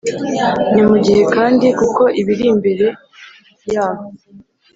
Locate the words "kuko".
1.79-2.01